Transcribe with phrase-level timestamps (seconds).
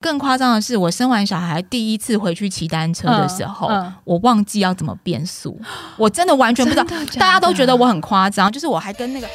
[0.00, 5.60] 更夸张的是，我生完小孩第一次回去骑单车的时候，嗯嗯我忘记要怎么变速，
[5.98, 6.84] 我真的完全不知道。
[7.18, 9.28] 大家都觉得我很夸张，就是我还跟那个。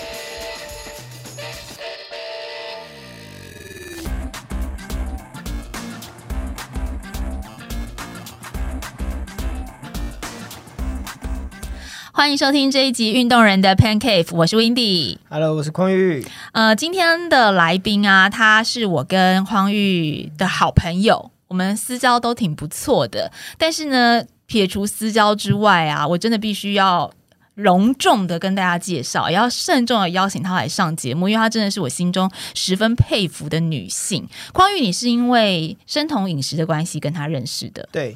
[12.18, 15.18] 欢迎收听这一集《运动人的 Pancake》，我是 Windy。
[15.30, 16.26] Hello，我是匡玉。
[16.54, 23.30] 呃，今天的来宾啊，他是我跟匡玉的好朋友，我们私交都挺不错的。
[23.58, 27.12] 但是呢，撇除私交之外啊，我真的必须要
[27.56, 34.26] 隆重的跟大家介绍，也要慎重的邀请她来上节目，因为她真的是我心中十分佩服的女性。
[34.54, 38.16] 匡玉，你是因为生酮饮食的关系跟她认识的，对，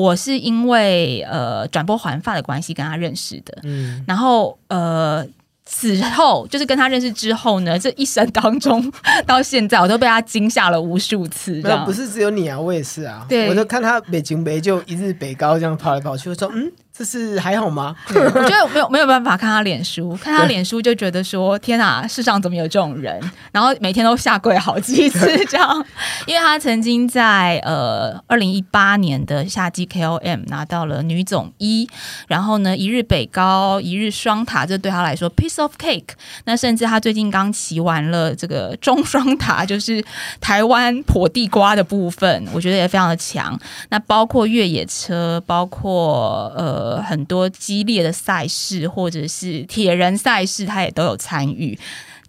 [0.00, 3.58] 我是因为呃转播环发的关系跟他认识的。
[3.64, 5.26] 嗯，然后呃，
[5.64, 8.92] 此后就是跟他认识之后呢，这一生当中
[9.26, 11.60] 到现在，我都被他惊吓了无数次。
[11.62, 13.24] 这没有，样不是只有你啊，我也是啊。
[13.28, 17.96] 对我就看他北京北就一日北高这样跑来跑去，我说嗯，这是还好吗？
[18.08, 23.18] 我觉得没有没有办法看他脸书， 看他脸书就觉得说天哪，世上怎么有这种人？
[23.52, 25.86] 然后每天都下跪好几次这样，
[26.26, 31.88] 因为他曾经在呃二零一八年的夏季 KOM 拿到了女总一，
[32.28, 36.10] 然后呢一日北高一日双塔，这对他来说 piece of cake。
[36.44, 40.04] 那甚至他最近刚骑完了这个中双塔，就是
[40.38, 43.58] 台湾破地瓜的部分，我觉得也非常的强。
[43.88, 51.78] 那包括越野车，包括呃很多激烈的赛事，或者是铁人赛事，他也都有参与。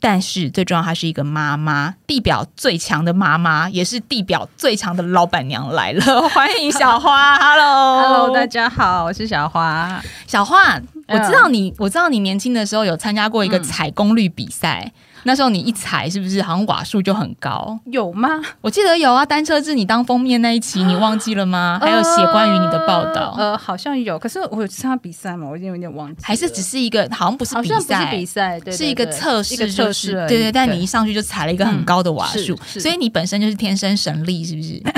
[0.04, 10.04] 但是最重要，她是一个妈妈，地表最强的妈妈，也是地表最强的老板娘来了，欢迎小花， Hello Hello，大家好，我是小花。
[10.26, 14.92] 小花，我嗯知道你，我知道你年轻的时候有参加过一个采功率比赛。
[15.24, 17.80] 那时候你一踩是不是好像瓦数就很高？
[17.86, 18.30] 有吗？
[18.62, 21.80] 我记得有啊，单车志你当封面那一期你忘记了吗？
[21.82, 30.52] 还有写关于你的报道，呃，好像有，可是我有参加比赛嘛，我已经有点忘记了，还是只是一个好像不是比赛不是赛，比赛，是一个测试，一个就是测试对对。
[30.52, 34.82] 但你一上去就踩了一个很高的瓦数，所以你本身就是天生神力，是不是？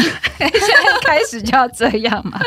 [0.43, 2.39] 现在开始就要这样嘛？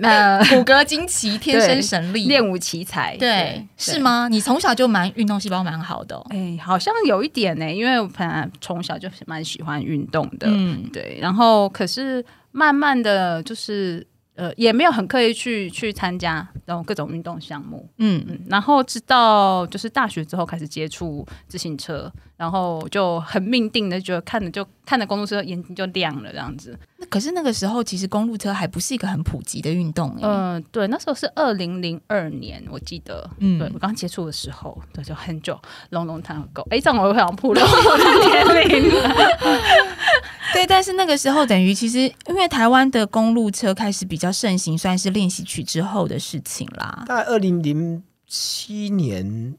[0.00, 3.98] 那 骨骼惊奇，天生神力，练武奇才，对，是？
[3.98, 4.26] 吗？
[4.28, 12.22] 你从小就蛮运动细胞蛮好的、哦，哎，好像有一点呢，因为我本来从小就蛮喜欢运动的，嗯，对，然后可是
[12.52, 26.78] 慢慢的就是呃，也没有很刻意去去参加然后各种运动项目，嗯，嗯，然后直到就是大学之后开始接触自行车，然后就很命定的觉得看着就看着公路车眼睛就亮了这样子。
[27.14, 35.56] 那可是那个时候其实公路车还不是一个很普及的运动、欸，嗯、对，那时候是二零零二年，我记得，嗯对我刚接触的时候，对，就很久
[35.92, 36.66] ，long long time ago。
[36.70, 39.14] 哎，这样我会想暴露我的年龄了。
[40.52, 47.04] 对，但是那个时候等于其实因为台湾的公路车开始比较盛行，算是练习曲之后的事情啦。
[47.06, 49.54] 大概二零零七年、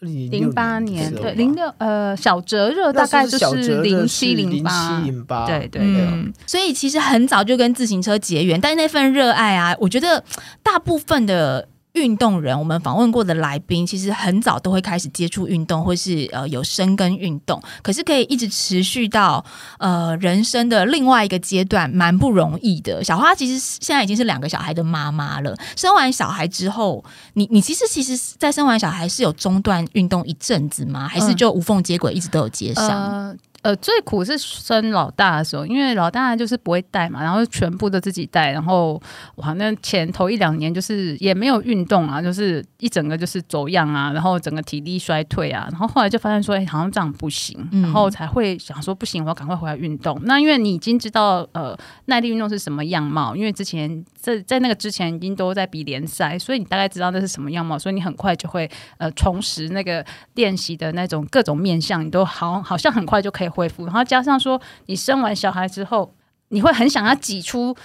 [0.00, 6.02] 零零八年，对，零六呃，小折热大概就是零七零八，零八，对对对。
[6.02, 10.24] 嗯，所以其实很早就跟自行车结缘，但是那份热爱啊，我觉得
[10.62, 11.68] 大部分的。
[11.98, 19.44] 运动人，我们访问过的来宾，其实很早都会开始接触运动，或是呃有深耕运动，可是可以一直持续到
[19.78, 23.02] 呃人生的另外一个阶段，蛮不容易的。
[23.02, 27.04] 小花其实现在已经是两个小孩的妈妈了，生完小孩之后，
[27.34, 31.08] 你你其实其实，在生完小孩是有中断运动一阵子吗？
[31.08, 33.36] 还是就无缝接轨，一直都有接上？
[33.68, 38.98] 呃，最苦是生老大的时候，因为老大就是不会带嘛，然后全部都自己带，然后
[39.34, 50.18] 哇，那前头一两年就是也没有运动啊，就是一整个就是走样啊，然后整个体力衰退啊，然后后来就发现说，哎、好像这样不行，嗯然后才会想说，不行，我要赶快回来运动。
[50.22, 60.02] 那因为你已经知道呃耐力运动是什么样貌，因为之前在在那个之前已经都在比联赛，所以你大概知道那是什么样貌，所以你很快就会呃重拾那个
[60.36, 63.84] 练习的那种各种面向，你都好好像很快就可以恢复。
[63.86, 66.14] 然后加上说，你生完小孩之后，
[66.50, 67.76] 你会很想要挤出。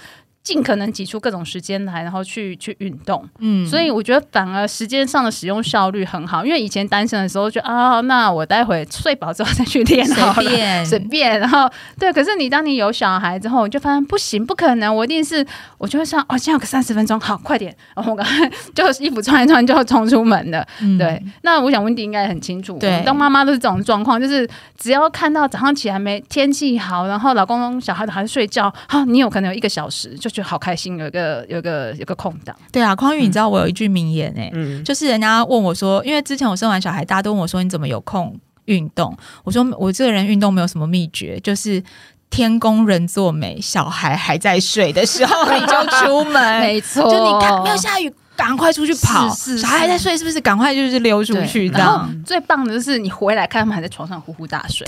[0.44, 6.44] 尽可能挤出各种时间来，然后去去运动，嗯所以我觉得反而时间上的使用效率很好。
[6.44, 11.40] 因为以前单身的时候就啊，那我待会睡饱之后再去练好了，随便随便。
[11.40, 11.66] 然后
[11.98, 15.44] 对，可是你当你有小孩之后，你就发现不行，不可能，我一定是
[15.78, 20.66] 我就会想，哦，现在有个三十分钟，好，快点，然后我赶快就衣服穿一穿就冲出门了。
[20.82, 39.16] 嗯对，那我想温迪应该很清楚，对当妈妈都是这种状况，就是只要看到早上起来没天气好，然后老公小孩都还在睡觉，好，你有可能有一个小时就觉得好开心，有一个有一个有个空档，对啊，匡宇，你知道我有一句名言哎、嗯，就是人家问我说，因为之前我生完小孩，大家都问我说你怎么有空运动？
[39.44, 41.82] 我说我这个人运动没有什么秘诀，就是。
[42.30, 48.12] 天公人作美，小孩还在睡的时候 你就出门，没错，就你看没有下雨。
[48.36, 49.28] 赶快出去跑！
[49.34, 50.40] 是是小孩还在睡，是不是？
[50.40, 52.06] 赶快就是溜出去，这然后。
[52.26, 54.86] 最棒的就是你回来看他们还在床上呼呼大睡，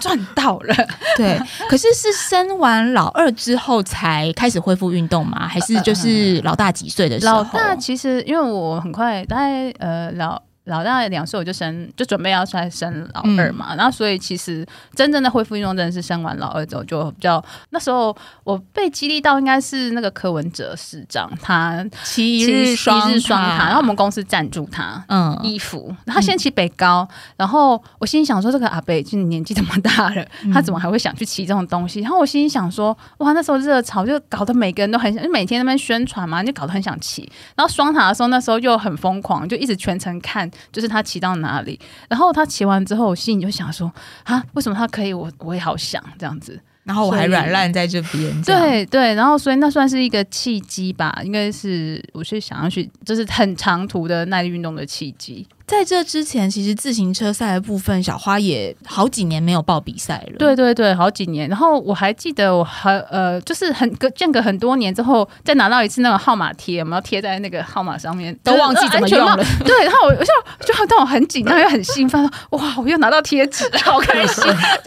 [0.00, 0.74] 赚 到了。
[1.16, 5.46] 对，可是是生完老二之后才开始恢复运动吗？
[5.48, 7.38] 还是就是老大几岁的时候？
[7.38, 10.40] 老大其实因为我很快，大概呃老。
[10.66, 14.64] 老大两岁我就生，就准备要出来生老二嘛，然后所以其实
[14.94, 23.00] 真正的恢复运动真的是生完老二之后就比较，那时候我被激励到应该是那个柯文哲市长，他骑一日日双
[23.42, 25.02] 塔，然后我们们公司赞助他。
[25.08, 32.00] 嗯衣服，他先骑北高，然后我心里想说，这个阿北就年纪这么大了，他怎么还会想去骑这种东西？
[32.00, 37.30] 然后我心里想说，哇，那时候热潮就搞得每个人都很想，就每天那边宣传嘛，就搞得很想骑。
[37.54, 41.78] 然后双塔的时候，那时候又很疯狂，就一直全程看，就是他骑到哪里。
[42.08, 43.92] 然后他骑完之后，我心里就想说，
[44.24, 46.60] 啊，为什么他可以，我我也好想这样子。
[46.84, 55.44] 然后我还软烂在这边，对对，然后所以那算是一个契机吧，应该是我是想要去，就是很长途的耐力运动的契机。
[55.66, 60.38] 在这之前，其实自行车赛的部分，小花也好几年没有报比赛了。
[60.38, 61.48] 对对对，好几年。
[61.48, 69.36] 然后我还记得，我还呃，就是很隔间隔很多年之后，再拿到一次那个号码贴，我们要贴在那个号码上面，都忘记怎么用了
[69.66, 70.32] 对，然后我我就
[70.64, 74.44] 就让我很紧张又很兴奋，哇，我又拿到贴纸，好开心。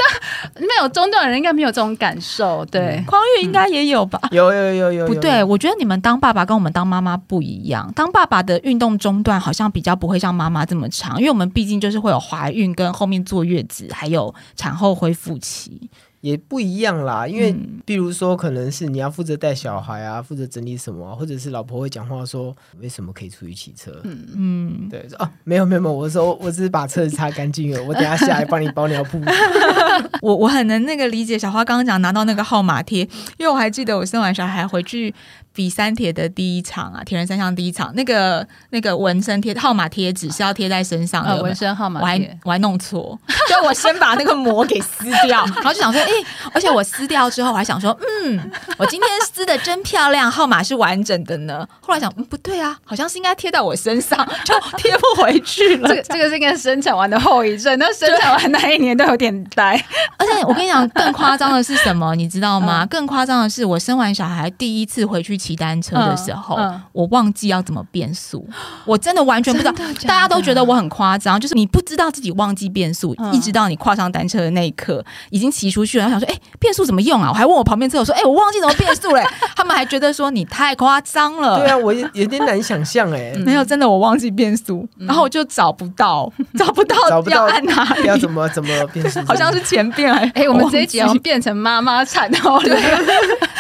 [0.60, 3.02] 但没有中断的人应该没有这种感受，对。
[3.08, 4.20] 匡玉应该也有吧？
[4.32, 7.92] 有有有有，有不对，，我觉得你们当爸爸跟我们当妈妈不一样。
[7.96, 15.90] 当爸爸的运动中断好像比较不会像妈妈这么长，因为我们毕竟就是会有怀孕跟后面坐月子，还有产后恢复期。
[16.22, 17.28] 也不一样啦。
[17.28, 24.00] 因为嗯比如说，可能是你要负责带小孩啊，负责整理什么啊、或者是老婆会讲话说为什么可以出去骑车？
[24.04, 29.20] 嗯嗯，对，说啊，没有没有没有，我说我只是把车子擦干净了，我等下下来帮你包尿布。
[30.22, 33.02] 我我很能那个理解小花刚刚讲拿到那个号码贴，
[33.38, 35.14] 因为我还记得我生完小孩回去
[35.54, 43.18] 比三铁的第一场啊，铁人三项第一场，那个那个纹身贴号码贴纸是要贴在身上的，纹身号码我还贴，我还弄错，
[43.50, 46.10] 就我先把那个膜给撕掉， 然后就想说，哎、
[46.54, 51.68] 而且我撕掉之后，我还想说，嗯，我今天撕的真漂亮，号码是完整的呢。
[51.82, 55.90] 后来想，嗯，不对啊，好像是应该贴在我身上， 就贴不回去了。
[55.90, 59.74] 这个这个是应该生产完的后遗症，那生产完那一年都有点呆。
[60.18, 62.16] 而且我跟你讲，更夸张的是什么？
[62.16, 62.86] 你知道吗？
[62.86, 68.46] 更夸张的是，我生完小孩第一次回去骑单车的时候，嗯嗯我忘记要怎么变速，
[68.86, 69.72] 我真的完全不知道。
[69.72, 77.30] 的的大家都觉得我很夸张，就是你不知道自己忘记变速，嗯一直到你跨上单车的那一刻，已经骑出去了，然后想说，哎、变速怎么用啊？
[77.30, 79.24] 我还问我旁边车友说，哎、我忘记怎么变速嘞、
[79.56, 81.60] 他们还觉得说你太夸张了。
[81.60, 89.22] 对啊，我也有点难想象哎、 没有，真的我忘记变速，然后我就找不到， 找不到找不到要按哪里，要怎么怎么变速？
[89.26, 92.78] 好像是前变还哎、我们这一集好忘记像变成妈妈产后了，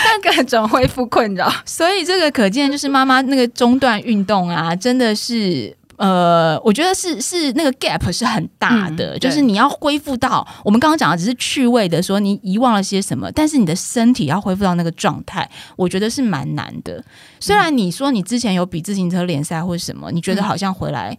[0.03, 1.51] 但各种恢复困扰。
[1.69, 5.75] 所以这个可见，就是妈妈那个中断运动啊，真的是。
[5.99, 17.03] 呃，我觉得是是那个 gap 是很大的，嗯就是你要恢复到我们刚刚讲的只是趣味的，说你遗忘了些什么，但是你的身体要恢复到那个状态，我觉得是蛮难的。
[17.41, 21.09] 虽然你说你之前有比自行车联赛或什么，你觉得好像回来。
[21.11, 21.17] 嗯，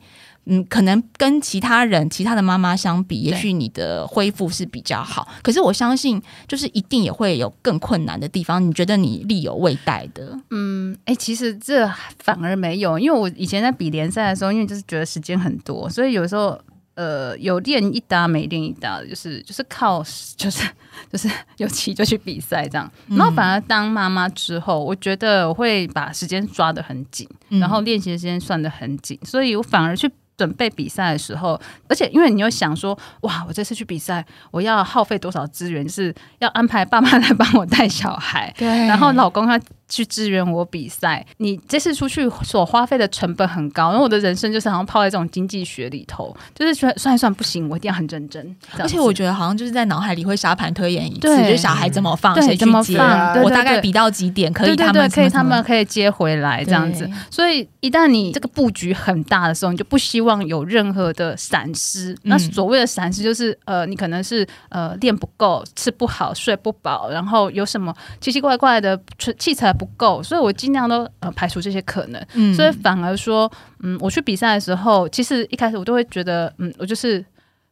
[0.69, 5.29] 可能跟其他人、其他的妈妈相比，也许你的恢复是比较好。
[5.43, 8.67] 可是我相信，就是一定也会有更困难的地方。
[8.67, 10.37] 你觉得你力有未逮的？
[10.51, 11.89] 嗯，哎、其实这
[12.19, 16.59] 反而没有，因为我以前在比联赛的时候，因为就是觉得时间很多，所以有时候
[16.95, 20.03] 呃有练一搭没练一搭的，就是就是靠
[20.37, 20.65] 就是
[21.13, 22.91] 就是有骑就去比赛这样。
[23.09, 30.11] 然后反而当妈妈之后，我觉得我会把时间抓得很紧，嗯然后练习的时间算得很紧，所以我反而去。
[30.41, 38.67] 准备比赛的时候，而且因为你又想说，哇，我这次去比赛，我要耗费多少资源，就是要安排爸妈来帮我带小孩，对。
[38.87, 48.57] 然后老公他去支援我比赛，你这次出去所花费的成本很高，因为我的人生就是好像泡在这种经济学里头，就是算算一算不行，我一定要很认真。
[48.79, 57.11] 而且我觉得好像就是在脑海里会沙盘推演一次，就是小孩怎么放，谁去接，怎么放啊对对对我大概比到几点可以他们可以他们可以接回来这样子。
[57.29, 62.17] 所以一旦你这个布局很大的时候，你就不希望有任何的闪失。
[62.25, 69.01] 那所谓的闪失就是呃，你可能是呃练不够、吃不好、睡不饱，然后有什么奇奇怪怪的
[69.39, 72.27] 器材不够，所以我尽量都呃排除这些可能。
[72.35, 77.25] 嗯所以反而说，嗯，我去比赛的时候，其实一开始我都会觉得，嗯，我就是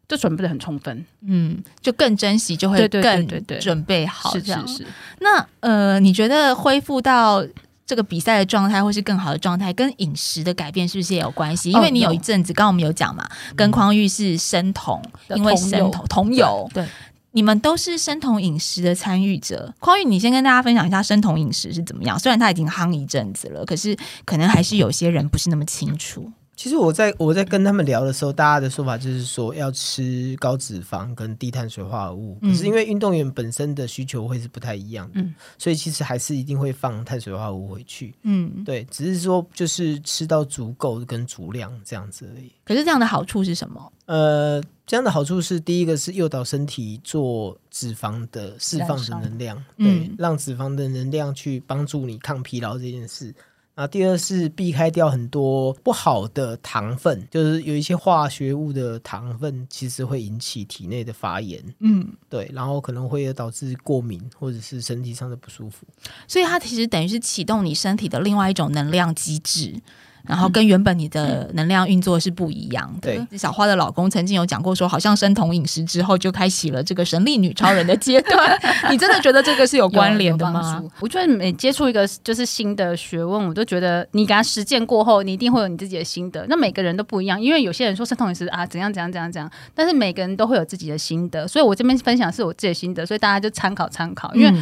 [0.09, 3.29] 就准备的很充分，嗯，就更珍惜，就会更
[3.61, 4.67] 准备好是这样。
[4.67, 4.87] 是是。
[5.21, 7.45] 那呃，你觉得恢复到
[7.88, 11.71] 这个比赛的状态，或是更好的状态，跟饮食的改变是不是也有关系？
[11.71, 13.26] 因为哦你有有一阵子，刚刚我们有讲嘛，
[13.57, 15.02] 跟匡玉是生酮，
[15.35, 16.87] 因为生酮酮油，对，
[17.33, 22.18] 你们都是生酮饮食的参与者，匡玉，你先跟大家分享一下生酮饮食是怎么样。
[22.18, 26.30] 虽然他已经夯一阵子了，可是可能还是有些人不是那么清楚。
[26.59, 32.37] 其实我在我在跟他们聊的时候，大家的说法就是说要吃高脂肪跟低碳水化合物。
[32.43, 35.25] 可是因为运动员本身的需求会是不太一样的，
[35.57, 38.12] 所以其实还是一定会放碳水化合物回去。
[38.23, 42.50] 嗯，对，只是说就是吃到足够跟足量这样子而已。
[42.65, 43.93] 可是这样的好处是什么？
[44.07, 53.33] 呃，这样的好处是第一个是诱导身体做脂肪的释放的能量，对，让脂肪的能量去帮助你抗疲劳这件事。
[53.78, 61.62] 啊，第二是避开掉很多不好的糖分，就是有一些化学物的糖分，其实会引起体内的发炎。
[61.78, 65.87] 嗯，对，然后可能会导致过敏或者是身体上的不舒服。
[66.26, 69.80] 所以它其实等于是启动你身体的另外一种能量机制。
[70.26, 73.12] 然后跟原本你的能量运作是不一样的。
[73.26, 78.58] 对，小花的老公曾经有讲过，说好像生酮饮食之后就开启了这个神力女超人的阶段。
[78.90, 80.82] 你真的觉得这个是有关联的吗？
[81.00, 86.44] 我觉得每接触一个就是新的学问，我都觉得你给他实践过后，你一定会有你自己的心得。
[86.48, 91.46] 那每个人都不一样，因为有些人说生酮饮食啊怎样怎样怎样怎样，但是每个人都会有自己的心得。
[91.48, 94.34] 所以我这边分享是我自己的心得，所以大家就参考参考。
[94.34, 94.52] 因为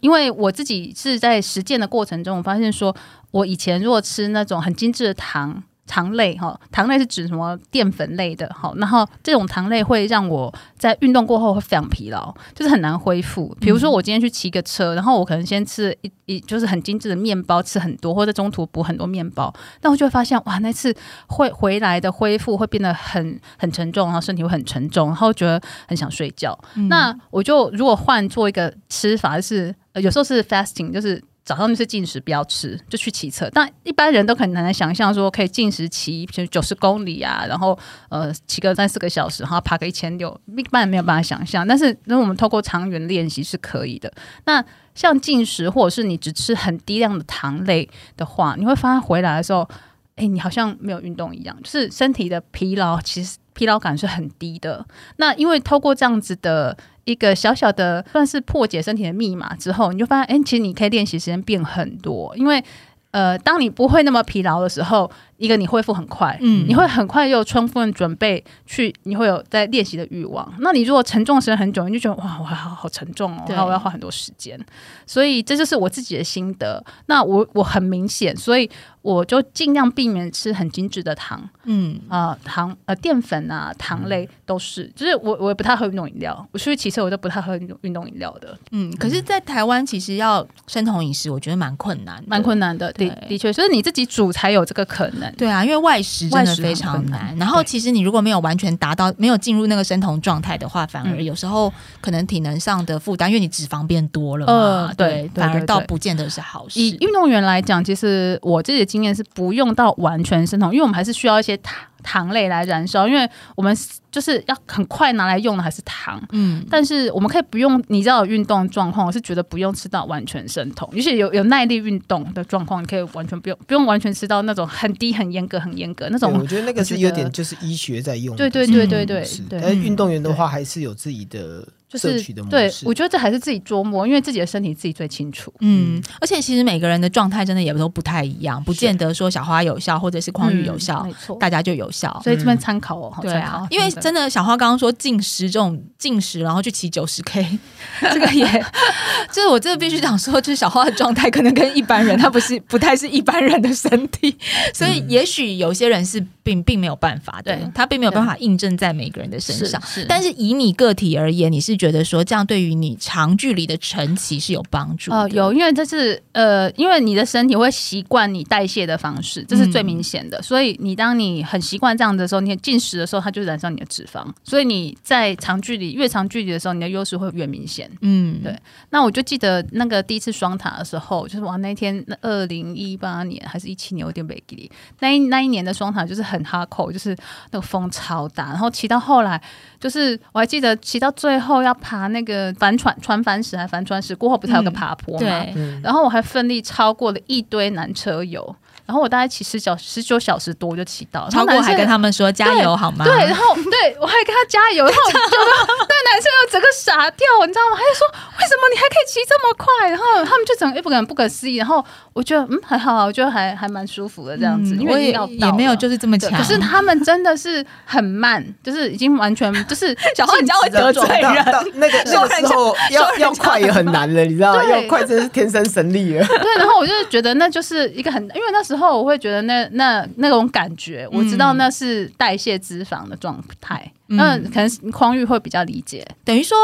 [0.00, 2.94] 因为我自己是在实践的过程中，我发现说。
[3.32, 13.54] 我以前如果吃那种很精致的糖糖类哈，糖类是指什么淀粉类的哈，然后这种糖类会让我在运动过后会非常疲劳，就是很难恢复。
[13.60, 20.94] 比如说我今天去骑个车，然后我可能先吃一一就是很精致的面包，吃很多，或者中途补很多面包，但我就会发现哇，那次
[21.26, 26.58] 会回来的恢复会变得很 很沉重，然后身体会很沉重，然后觉得很想睡觉。
[26.88, 31.22] 那我就如果换做一个吃法，是有时候是 fasting，就是。
[31.44, 33.48] 早上就是进食，不要吃，就去骑车。
[33.52, 37.76] 但一般人都很难想象说可以进食骑九十公里啊，然后
[38.08, 41.66] 呃骑个三四个小时，然后爬个一千六，一般人没有办法想象。
[41.66, 44.12] 但是如果我们透过长远练习是可以的。
[44.44, 49.68] 那像进食或者是你只吃很低量的糖类的话，你会发现回来的时候，
[50.16, 54.84] 哎，你好像没有运动一样，就是身体的疲劳其实疲劳感是很低的。
[55.16, 56.76] 那因为透过这样子的。
[57.04, 62.62] 一个小小的算是破解身体的密码之后，你就发现，哎，其实你可以练习时间变很多，因为。
[63.10, 65.10] 呃，当你不会那么疲劳的时候，
[65.42, 70.48] 一个你恢复很快，嗯，你会很快又充分准备去，你会有在练习的欲望。
[70.60, 74.56] 那你如果沉重时间很久，你就觉得哇，我好好沉重哦，然后我要花很多时间。
[75.04, 76.82] 所以这就是我自己的心得。
[77.06, 78.70] 那我我很明显，所以
[79.02, 88.56] 我就尽量避免吃很精致的糖，嗯啊糖呃淀粉啊糖类都是，就是我我也不太喝运动饮料，我出去骑车我都不太喝运动运动饮料的。
[88.70, 92.92] 嗯，可是，在台湾其实要生酮饮食，我觉得蛮困难，蛮困难的。
[92.92, 95.31] 的的确，所以你自己煮才有这个可能。
[95.36, 97.34] 对啊，因为外食真的非常难。
[97.36, 104.92] 然后，其实你如果没有完全达到，没有进入那个生酮状态的话，反而有时候可能体能上的负担，因为你脂肪变多了嘛。
[104.94, 106.80] 对，反而倒不见得是好事。
[106.80, 111.76] 以运动员来讲，其实我自己的经验是不用到完全生酮，因为我们还是需要一些糖。
[112.02, 113.76] 糖类来燃烧，因为我们
[114.10, 126.32] 就是要很快拿来用的还是糖，嗯，但是我们可以不用，你知道运动状况，我是觉得不用吃到完全生酮，尤其有有耐力运动的状况，你可以完全不用不用完全吃到那种很低、很严格、很严格那种。
[126.32, 129.60] 我觉得那个是有点就是医学在用，对对对对对对。
[129.60, 131.66] 但运动员的话，还是有自己的。
[131.92, 135.52] 就是对，我觉得这还是自己琢磨，因为自己的身体自己最清楚。
[135.60, 142.20] 嗯，而且其实每个人的状态真的也都不太一样，不见得说小花有效或者是匡玉有效，没错，大家就有效。
[142.24, 144.32] 所以这边参考哦，对啊，因为真的。
[144.32, 147.58] 小花刚刚说进食这种进食，然后去骑九十 K，
[148.00, 148.46] 这个也，
[149.30, 154.34] 就是我这个必须讲说，就是小花的状态可能跟一般人他不是不太是一般人的身体，
[154.72, 159.78] 所以也许有些人是并并没有办法的，他并没有办法印证在每个人的身上。
[159.82, 161.72] 是，但是以你个体而言，你是。
[161.82, 170.40] 觉得说这样对于你长距离的晨骑是有帮助哦，有，因为这是呃，因为你的身体会习惯你代谢的方式，这是最明显的。
[170.42, 174.24] 所以你当你很习惯这样的时候，你进食的时候，它就燃烧你的脂肪。
[174.44, 177.90] 所以你在长距离越长距离的时候，你的优势会越明显。
[178.02, 178.56] 嗯，对。
[178.90, 184.70] 那我就记得那个第一次双塔的时候，就是哇，那天那二零一八年还是一七年，有点没记
[185.00, 187.14] 那一那一年的双塔就是很哈口，就是
[187.50, 189.38] 那个风超大，然后骑到后来，
[189.78, 191.76] 就是我还记得骑到最后要。
[191.82, 195.18] 爬那个帆船船帆石还帆船石过后不是还有个爬坡吗？
[195.18, 198.54] 对，然后我还奋力超过了一堆男车友，
[198.86, 203.04] 然后我大概骑十小十九小时多我就骑到，超过还跟他们说加油好吗？
[203.04, 205.18] 对，然后对我还跟他加油，然后就
[205.88, 207.76] 那男生又整个傻掉，你知道吗？
[207.76, 208.06] 他就说
[208.38, 209.88] 为什么你还可以骑这么快？
[209.88, 211.56] 然后他们就整个不敢不可思议。
[211.56, 216.32] 然后我觉得嗯还好，我觉得还还蛮舒服的这样子，因为也也没有就是这么强。
[216.32, 221.34] 可是他们真的是很慢，就是已经完全就是 小花，你知道会得罪人。
[221.74, 224.64] 那个那个时候要 要快也很难了，你知道吗？
[224.64, 226.26] 要快真是天生神力了。
[226.26, 233.92] 对，然后我就觉得那就是一个很，因为那时候我会觉得那那那种感觉，我知道那是代谢脂肪的状态。
[234.08, 236.56] 嗯，可能匡玉会比较理解，等于说。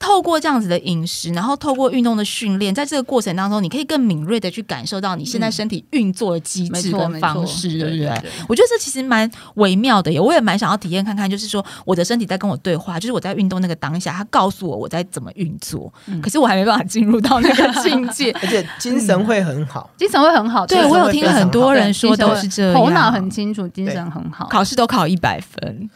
[0.00, 8.08] 透过这样子的饮食，然后透过运动的训练，在这个过程当中，你可以更敏锐的去感受到你现在身体运作的机制跟方式，对不对？
[8.48, 15.92] 我觉得这其实蛮微妙的，我也蛮想要体验看看，就是说我的身体在跟我对话，就是我在运动那个当下，它告诉我我在怎么运作，
[16.22, 20.66] 可是我还没办法进入到那个境界，而且精神会很好，精神会很好。
[20.66, 25.90] 对我有听很多人说都是这样，头脑很清楚，精神很好，考试都考一百分。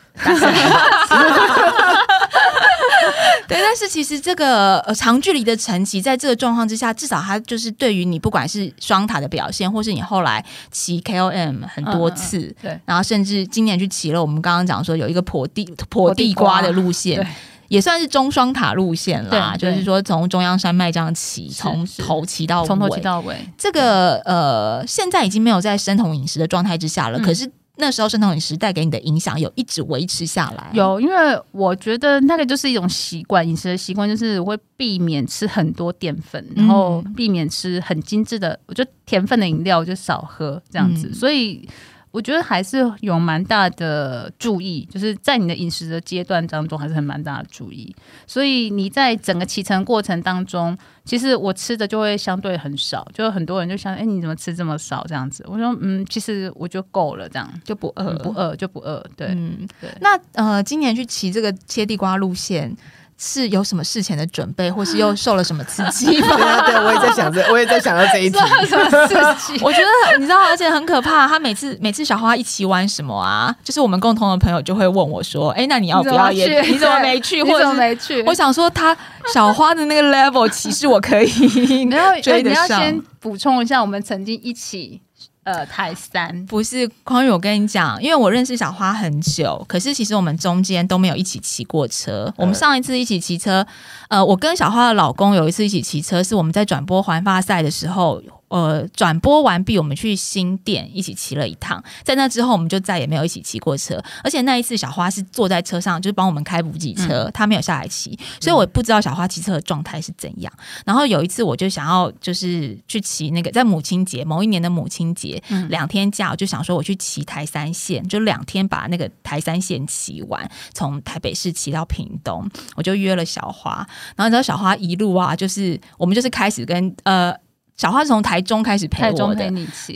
[3.48, 17.26] 对，但是其实这个呃长距离的成绩，在这个状况之下，至少它就是对于你不管是双塔的表现，或是你后来骑 KOM 很多次，对，然后甚至今年去骑了我们刚刚讲说有一个坡地坡地瓜的路线，
[17.68, 27.50] 也算是中双塔路线啦，就是说从中央山脉这样骑，从头骑到从头骑到尾，这个呃现在已经没有在生酮饮食的状态之下了，可是。
[27.76, 30.70] 那时候生酮饮食带给你的影响有一直维持下来？
[30.72, 41.68] 有，因为我觉得那个就是一种习惯，饮食的习惯就是会避免吃很多淀粉，然后避免吃很精致的，我觉得甜分的饮料就少喝这样子，所以。
[42.14, 47.92] 我觉得还是有蛮大的注意，就是在你的饮食的阶段当中，还是很蛮大的注意。
[48.24, 55.44] 所以你在整个骑乘过程当中，其实我吃的就会相对很少，就很多人就想，哎，你怎么吃这么少这样子？
[55.48, 59.04] 我说，嗯，其实我就够了，这样就不饿，不饿就不饿。
[59.16, 59.90] 对，嗯，对。
[60.00, 62.72] 那呃，今年去骑这个切地瓜路线。
[63.16, 66.60] 是有什么事前的准备， 或是又受了什么刺激吗？
[66.66, 68.38] 对，我也在想着，我也在想到这一题。
[68.66, 69.58] 什么刺激？
[69.64, 71.26] 我觉得你知道，而且很可怕。
[71.28, 73.54] 他每次每次小花一起玩什么啊？
[73.62, 76.60] 就是我们共同的朋友就会问我说：“哎，那你要不要也？
[76.62, 77.42] 你怎么没去？
[77.44, 78.96] 或者没去？”我想说，他
[79.32, 82.66] 小花的那个 level，其实我可以你要追得上。
[82.66, 85.00] 你要先补充一下，我们曾经一起。
[85.44, 92.32] 呃，台三不是匡宇，我跟你讲，因为我认识小花很久，可是其实我们中间都没有一起骑过车。
[92.36, 93.66] 我们上一次一起骑车，
[94.08, 98.22] 呃，我跟小花的老公有一次一起骑车，是我们在转播环发赛的时候。
[98.54, 104.00] 呃，转播完毕，我们去新店一起骑了一趟，在那之后，我们就再也没有一起骑过车。
[104.22, 110.52] 而且那一次，小花是坐在车上，就是帮我们开补给车，她没有下来骑，所以我不知道小花骑车的状态是怎样。
[110.86, 123.84] 然后有一次，我就想要就是去骑那个在母亲节某一年的母亲节两天假，我就想说我去骑台三线，就两天把那个台三线骑完，从台北市骑到屏东，我就约了小花。
[124.14, 127.34] 然后你知道小花一路啊，就是我们就是开始跟呃。
[127.76, 129.44] 小花是从台中开始陪我的，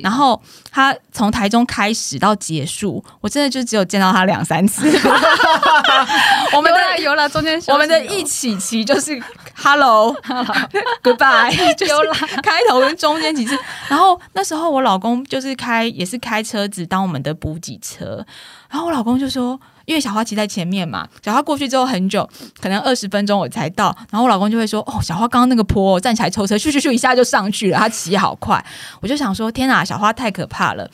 [0.03, 4.87] 然后他从台中开始到结束，我真的就只有见到他两三次。
[6.53, 9.21] 我们的有了中间，我们的一起骑就是
[9.55, 11.51] Hello，Goodbye，
[11.87, 13.59] 有了开头跟中间几次。
[13.89, 18.25] 然后那时候我老公就是开也是开车子当我们的补给车，
[18.69, 19.61] 然后我老公就说。
[19.89, 22.29] 因为小花骑在前面嘛，小花过去之后很久，
[22.61, 28.63] 可能二十分钟我才到，然后我老公就会说：“哦，小花刚刚那个坡站起来抽车，咻咻咻一下就上去了，他骑好快。”
[29.01, 30.89] 我就想说：“天哪，小花太可怕了，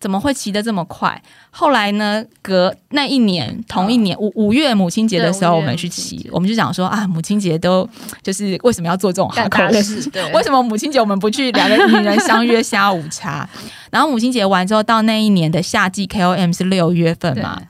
[0.00, 7.88] 怎么会骑得这么快？”后来呢，隔那一年同一年五五月母亲节的时候，我们去骑，我们就想说啊，母亲节都
[8.22, 10.10] 就是为什么要做这种好的事？
[10.34, 13.48] 为什么母亲节我们不去两个女人相约下午茶？
[13.90, 17.62] 然后母亲节完之后，到那一年的夏季 KOM 是六月份嘛？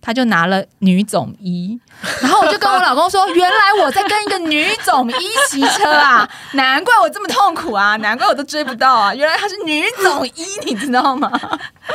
[0.00, 1.78] 他就拿了女总一，
[2.22, 11.30] 然后我就跟我老公说：“原来我在跟一个女总一骑车啊， 难怪我这么痛苦啊，难怪我都追不到啊，原来她是女总一，你知道吗？”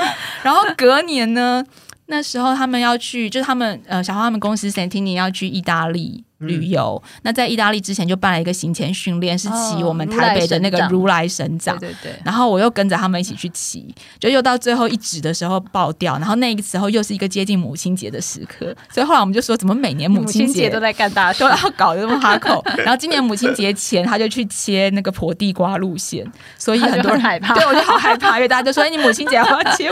[0.44, 1.64] 然后隔年呢，
[2.08, 6.24] 那时候他们要去，就是他们呃，小花他们公司 Santini 要去意大利。
[6.48, 12.14] 旅游，那在意大利之前就办了一个行前训练，是骑我们台北的那个如来神掌，对对。
[12.24, 22.64] 然后我又跟着他们一起去骑，就又到最后一指的时候爆掉，然后那个时候又是一个接近母亲节的时刻，所以后来我们就说，怎么每年母亲节都在干大事，都要搞这么哈口。
[22.78, 26.26] 然后今年母亲节前，他就去切那个婆地瓜路线，
[26.58, 29.90] 所以很多人害怕，对我就好害怕，因为大家就说，哎，你母亲节要切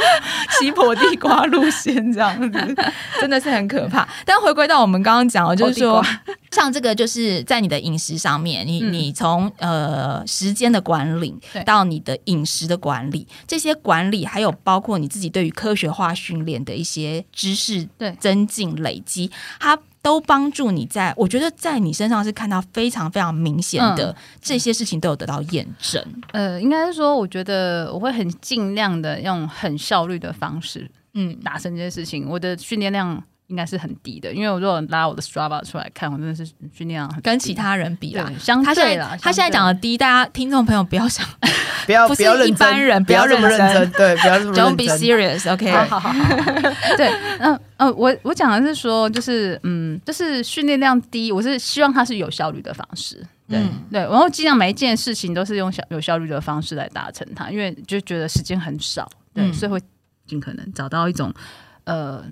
[0.59, 2.75] 骑婆地瓜路线这样子，
[3.19, 4.07] 真的是很可怕。
[4.25, 6.03] 但回归到我们刚刚讲的，就是说。
[6.51, 11.33] 像这个就是在你的饮食上面，你嗯你从呃时间的管理
[11.65, 26.03] 到你的饮食的管理，这些管理还有包括你自己对于科学化训练的一些知识对增进累积，它都帮助你在我觉得在你身上是看到非常非常明显的、嗯这些事情都有得到验证。
[26.33, 32.27] 呃，应该是说，我觉得我会很尽量的用很效率的方式嗯，达成这些事情。
[32.27, 38.31] 我的训练量应该是很低的，因为我如果拉我的 Strava 出来看，我真的是训练量很跟其他人比啦。
[38.39, 41.27] 相对啦，他现在讲的的低，大家听众朋友不要想
[41.85, 44.85] 不要不是要认真一般人不要这么不认真，对，不要这么， Don't be。
[44.85, 46.31] serious，OK？、好好好好，
[46.95, 53.15] 对，嗯呃，我我讲的是说，就是嗯，就是训练量低，我是希望它是有效率的方式，
[53.49, 59.81] 对、嗯对，然后尽量每一件事情都是用效有效率的方式来达成它，因为就觉得时间很少，对，嗯所以会
[60.25, 61.33] 尽可能找到一种。
[61.91, 62.23] 呃，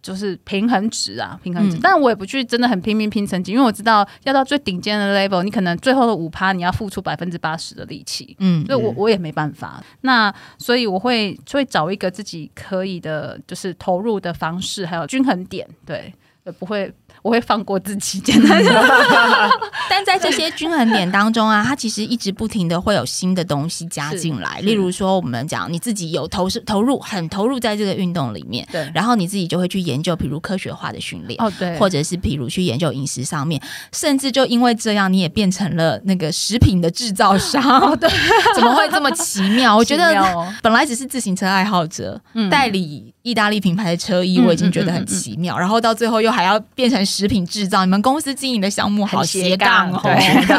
[0.00, 1.76] 就是平衡值啊，平衡值。
[1.76, 8.36] 嗯但我也不去真的很拼命拼成绩，因为我知道要到最顶尖的 level，你可能最后的五趴你要付出百分之八十的力气。
[8.38, 9.82] 嗯所以我嗯我也没办法。
[10.02, 16.12] 那所以我会会找一个自己可以的，就是投入的方式，还有均衡点，对，
[16.44, 18.74] 对不会我会放过自己，简单讲。
[19.90, 24.60] 但在这些均衡点当中啊，它其实一直不停的会有新的东西加进来。
[24.60, 31.40] 例如说，我们讲你自己有投是投入很投入在这个运动里面，对，然后你自己就会去研究，比如科学化的训练。
[31.42, 33.60] 哦对，或者是比如去研究饮食上面，
[33.92, 37.62] 甚至就因为这样，你也变成了那个食品的制造商。
[37.98, 38.08] 对，
[38.54, 39.76] 怎么会这么奇妙？
[39.76, 40.14] 我觉得
[40.62, 45.58] 本来只是自行车爱好者，嗯代理意大利品牌的车衣，嗯我已经觉得很奇妙。
[45.58, 50.00] 然后到最后又还要变成食品制造，你们公司经营的项目好斜杠哦。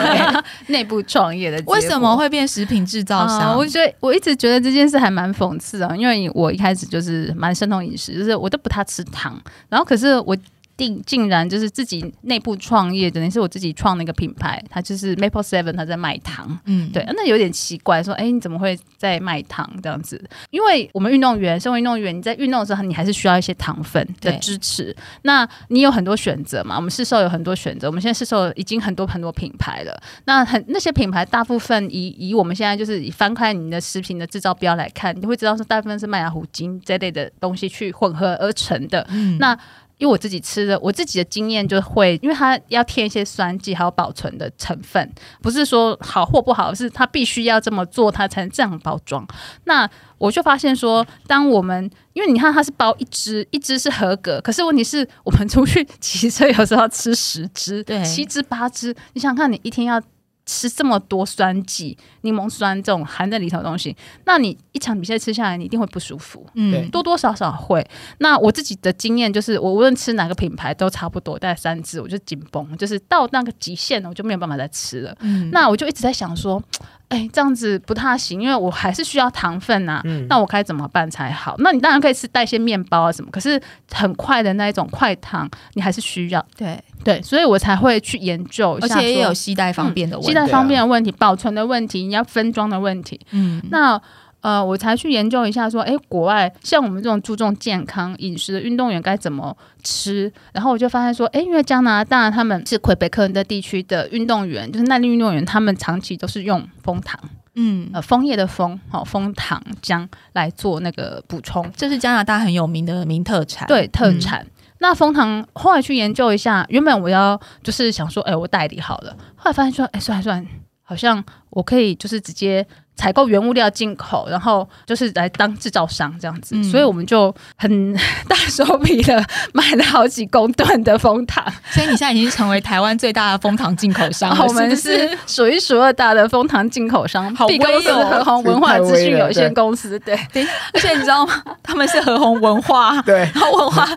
[0.67, 2.17] 内部创业的为什么？
[2.17, 3.39] 会变食品制造商？
[3.39, 10.35] 啊我觉得我一直觉得这件事还蛮讽刺的，因为我一开始就是蛮生酮饮食，就是我都不太吃糖，然后可是我。
[10.79, 16.57] 定竟然就是自己内部创业，等于是我自己创了一个品牌，它就是 Maple Seven，它在卖糖。
[16.63, 20.23] 嗯，对，那有点奇怪，说，哎、你怎么会在卖糖这样子？
[20.51, 24.95] 因为我们运动员，身为运动员，你在运动的时候，你还是需要一些糖分的支持。
[25.23, 26.77] 那你有很多选择嘛？
[26.77, 30.01] 我们市售有很多选择，我们现在市售已经很多很多品牌了。
[30.23, 39.05] 那很那些品牌，大部分以以我们现在就是以翻开你的食品的制造标来看，你会知道说，大部分是麦芽糊精这类的东西去混合而成的。
[39.09, 39.57] 嗯那
[39.99, 49.27] 因为我自己吃的，我自己的经验就会，因为它要添一些酸剂还有保存的成分，不是说好或不好，是它必须要这么做，它才能这样包装。
[49.65, 60.01] 那我就发现说，当我们因为你看它是包一只，一只是合格，可是问题是我们出去骑车有时候要吃十只、七只、八只，你想想看，你一天要。
[60.49, 66.43] 吃这么多酸剂、柠檬酸这种含在里头的东西，那你一场比赛吃下来，你一定会不舒服。
[66.55, 67.87] 对嗯，多多少少会。
[68.17, 75.15] 那我自己的经验就是，我无论吃哪个品牌都差不多，大概三支我就紧绷，就是到那个极限了，我就没有办法再吃了。
[75.19, 76.61] 嗯那我就一直在想说，
[77.09, 79.99] 哎、这样子不太行，因为我还是需要糖分啊。
[80.05, 81.55] 嗯那我该怎么办才好？
[81.57, 83.59] 那你当然可以吃带一些面包啊什么，可是
[83.91, 86.45] 很快的那一种快糖，你还是需要。
[86.55, 90.31] 对，对，所以我才会去研究一而下，且也有携带方便的问题。
[90.31, 93.19] 携带方便的问题、保存的问题、你要分装的问题。
[93.31, 93.99] 嗯，那
[94.41, 100.31] 呃，我才去研究一下，说，哎，国外像我们这种注重健康饮食的运动员该怎么吃？
[100.53, 107.19] 然后我就发现说，哎，因为加拿大他们是魁北克的地区的运动员，就是耐力运动员，他们长期都是用蜂糖，
[107.55, 113.67] 嗯，呃，枫叶的枫，好、枫糖浆来做那个补充，这是加拿大很有名的名特产。
[113.67, 114.45] 对，特产。
[114.81, 120.49] 那枫糖后来去研究一下，原本我要就是想说，哎、我代理好了，后来发现说，哎、算了算了，
[120.81, 127.93] 好像我可以就是直接采购原物料进口，然后就是来当制造商这样子，嗯所以我们就很
[128.27, 141.41] 大手笔的买了好几公吨的蜂糖，所以你现在已经成为台湾最大的蜂糖进口商了， 我们是数一数二大的蜂糖进口商，好 B 公司威哦和宏文化资讯有限公司，对，对，而且你知道吗？
[141.63, 143.01] 他们是和宏文化。
[143.05, 143.87] 对，然后文化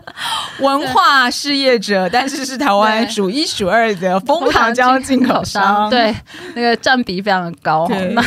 [0.59, 6.15] 文化事业者，但是是台湾数一数二的蜂糖浆进口商。，对，
[6.55, 7.87] 那个占比非常的高。
[8.13, 8.21] 那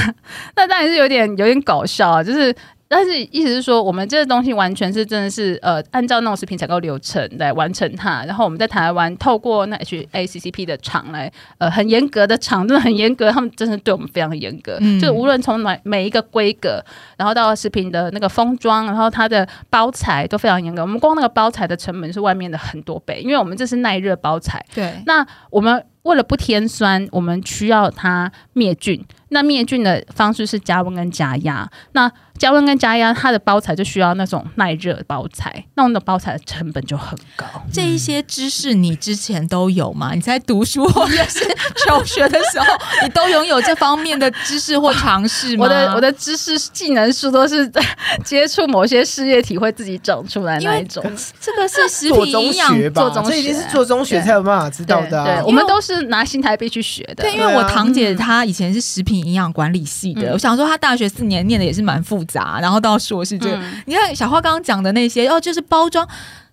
[0.56, 2.54] 那当然是有点有点搞笑啊，就是。
[2.88, 8.22] 但是意思是说，我们这个东西完全是真的是呃，按照那种食品采购流程来完成它。
[8.24, 14.78] 然后我们在台湾透过那 HACCP 的厂来，呃，很严格的厂，真的很严格，他们真的对我们非常严格。
[14.80, 16.80] 嗯就是无论从每每一个规格，
[17.16, 20.82] 然后到食品的那个封装，然后它的包材都非常严格。
[20.82, 24.64] 我们光那个包材的成本是外面的很多倍，因为我们这是耐热包材。
[24.72, 29.04] 对，那我们为了不添酸，我们需要它灭菌。
[29.30, 31.68] 那灭菌的方式是加温跟加压。
[31.92, 37.46] 那加温跟加压，它的包材就需要那种耐热包材，那种的包材的成本就很高。
[37.72, 40.12] 这一些知识你之前都有吗？
[40.14, 41.44] 你在读书或者是
[41.84, 42.66] 求学的时候，
[43.02, 45.64] 你都拥有这方面的知识或尝试吗？
[45.64, 47.82] 我的我的知识技能书都是在
[48.24, 51.02] 接触某些事业体会自己长出来那一种。
[51.40, 55.24] 这个是食品营养学吧，做中学这一定是做中学才有办法知道的、啊。
[55.24, 57.24] 对，我们都是拿新台币去学的。
[57.24, 66.06] 对，因为我堂姐她以前是食品营养管理系的，嗯我想说她大学四年念的也是蛮复杂，然后到硕士这个，嗯你看小花刚刚讲的那些，哦，就是包装。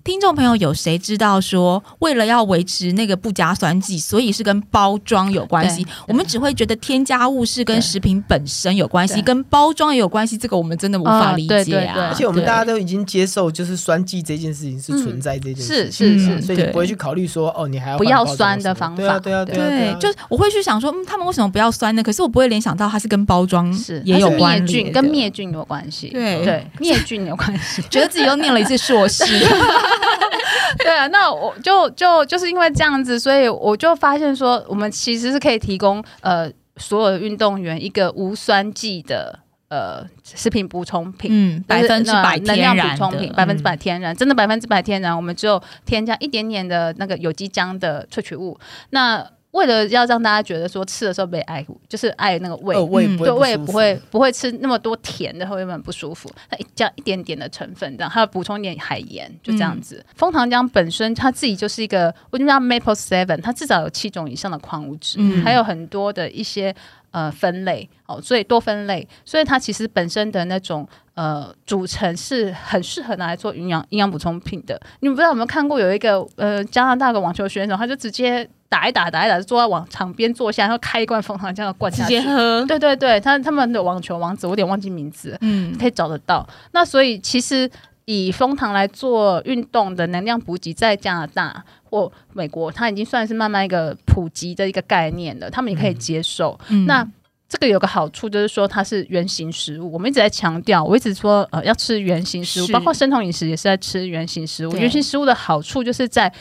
[0.03, 5.85] 听众朋友有谁知道说，为了要维持那个不加酸剂，所以是跟包装有关系？
[6.09, 12.09] 我们只会觉得添加物是跟食品本身有关系，跟包装也有关系，这个我们真的无法哦理解对对对啊。
[12.09, 19.97] 而且我们大家都已经接受，就是酸剂这件事情是存在这件事是情，是嗯是，所以你不会去考虑说，哦，你还要不要酸的方对啊，法对啊，对啊，对，啊。
[20.01, 22.03] 就是我会去想说，嗯，他们为什么不要酸呢？
[22.03, 26.09] 可是我不会联想到它是跟包装是也有灭菌，跟灭菌有关系。
[26.09, 26.43] 对。
[26.43, 27.81] 对，灭菌有关系。
[27.89, 29.23] 觉得自己又念了一次硕士，
[30.79, 41.29] 对啊，那我就就就是因为这样子，所以我就发现说，我们其实是可以提供呃所有的运动员一个无酸剂的呃食品补充品。
[41.31, 45.15] 嗯，百分之百能量补充品，百分之嗯百天然，真的百分之百天然。
[45.15, 48.57] 我们只有添加一点点的那个有机浆的萃取物。
[48.89, 56.27] 那为了要让大家觉得说吃的时候被爱护，就是爱那个胃，呃，胃嗯对不会舒服胃不会不会吃那么多甜的，会有点不舒服。
[56.49, 60.03] 它一加一点点的成分，这样还要补充一点海盐，就这样子。
[60.15, 66.75] 枫糖浆本身它自己就是一个，我就叫 Maple Seven，它至少有七种以上的矿物质，嗯还有很多的一些
[67.13, 70.85] 呃分类哦，所以多分类，所以它其实本身的那种。
[71.15, 74.81] 呃，组成是很适合拿来做营养营养补充品的。
[74.99, 86.49] 你们不知道有没有看过有一个呃加拿大的网球选手，他就直接打一打打一打，就坐在网场边坐下，然后开一罐蜂糖浆灌直下去，接喝，对对对，他他们的网球王子，我有点忘记名字，嗯可以找得到。
[86.71, 87.69] 那所以其实
[88.05, 96.59] 以蜂糖来做运动的能量补给，在加拿大或美国，它已经算是慢慢一个普及的一个概念了，他们也可以接受。
[96.69, 97.07] 嗯那
[97.47, 104.75] 这个有个好处就是说它是原型食物，我们一直在强调，我一直说呃要吃原型食物，包括生酮饮食也是在吃原型食物。
[104.75, 106.33] 原型食物的好处就是在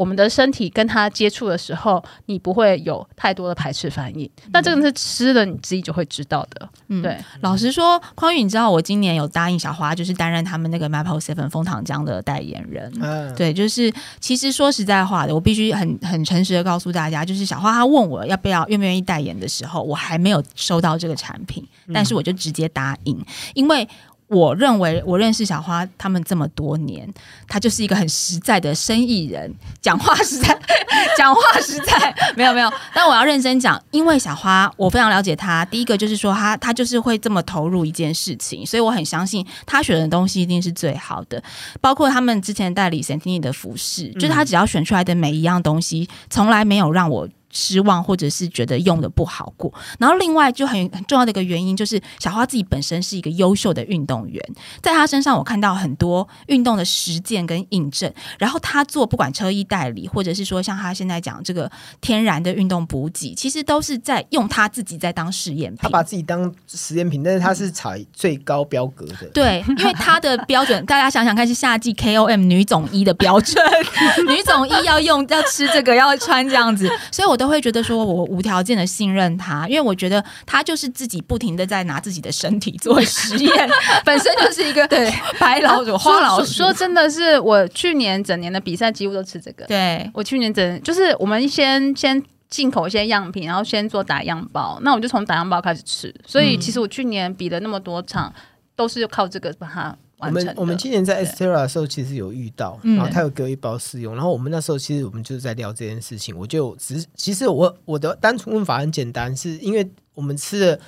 [0.00, 4.28] 我们的身体跟它接触的时候，你不会有太多的排斥反应。
[4.50, 6.66] 那这个是吃了你自己就会知道的。
[6.88, 12.90] 嗯对，老实说，匡宇，你知道我今年有答应小花，就是担任他们那个 Maple Seven 枫糖浆的代言人。
[12.98, 23.86] 嗯，对，就是其实说实在话的，我必须很很诚实的告诉大家，就是小花她问我要不要愿不愿意代言的时候，我还没有收到这个产品，但是我就直接答应，因为。
[24.30, 27.12] 我认为我认识小花他们这么多年，
[27.48, 30.56] 他就是一个很实在的生意人，讲话实在，
[31.18, 32.72] 讲话实在，没有没有。
[32.94, 35.64] 但我要认真讲，因为小花我非常了解她。
[35.64, 41.42] 第一个就是说她她就是会这么投入一件事情，所以我很相信她选的东西一定是最好的。
[41.80, 47.28] 包括他们之前代理 Santini 的服饰，就是他只要选出来的每一样东西，从来没有让我。
[47.50, 49.72] 失望，或者是觉得用的不好过。
[49.98, 54.42] 然后另外就很很重要的一个原因，就是小花自己本身是一个优秀的运动员，
[54.82, 58.12] 在她身上我看到很多运动的实践跟印证。
[58.38, 65.78] 然后她做不管车衣代理，或者是说像她现在讲这个天然的运动补给，其实都是在用她自己在当试验品。
[65.82, 69.26] 她把自己当实验品，但是她是采最高标格的。
[69.34, 73.64] 对，因为她的标准，大家想想看，是夏季 KOM 女总衣的标准，
[74.28, 83.70] 女总衣要用要吃这个要穿这样子，所以我都会觉得说我无条件的信任他，因为我觉得他就是自己不停的在拿自己的身体做实验，
[84.04, 86.52] 本身就是一个 对白老鼠、花老鼠。
[86.52, 89.64] 说说真的是，我去年整年的比赛几乎都吃这个。
[89.64, 96.14] 对，我去年整就是我们先先进口一些样品，然后先做打样包，那我就从打样包开始吃。
[96.26, 98.30] 所以其实我去年比了那么多场，
[98.76, 100.30] 都是靠这个把它我。
[100.30, 110.80] 们我们今年在 Estera 的时候，其实有遇到，嗯然后他有给我一包试用，然后我们那时候其实我们就是在聊这件事情，我就只其实我我的单纯问法很简单，是因为我们吃的